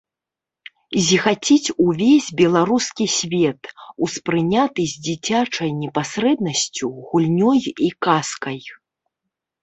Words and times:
Зіхаціць 1.07 1.73
увесь 1.83 2.29
беларускі 2.39 3.05
свет, 3.17 3.61
успрыняты 4.07 4.85
з 4.93 5.03
дзіцячай 5.09 5.69
непасрэднасцю, 5.81 6.87
гульнёй 7.11 7.61
і 7.89 7.91
казкай. 8.07 8.59